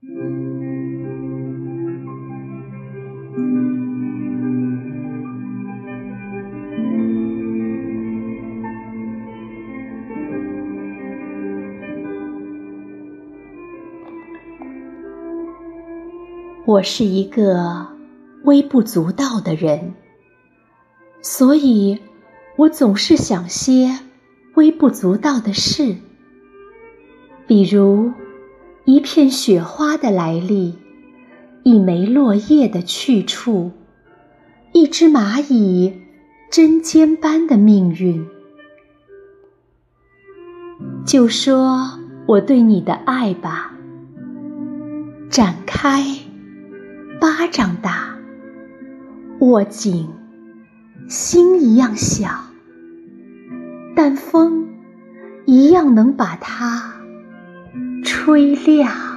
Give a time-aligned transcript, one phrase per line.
[0.00, 0.06] 我
[16.84, 17.88] 是一个
[18.44, 19.94] 微不足道的人，
[21.22, 21.98] 所以
[22.54, 23.98] 我总是想些
[24.54, 25.96] 微不足道的事，
[27.48, 28.12] 比如
[28.88, 30.72] 一片雪花的来历，
[31.62, 33.70] 一枚落叶的去处，
[34.72, 35.92] 一只蚂蚁
[36.50, 38.26] 针尖般的命运。
[41.04, 43.74] 就说我对你的爱吧，
[45.28, 46.02] 展开。
[47.20, 48.16] 巴掌大，
[49.40, 50.08] 握紧，
[51.10, 52.30] 心一样小，
[53.94, 54.66] 但风
[55.44, 56.97] 一样能把它
[58.28, 59.07] 吹亮。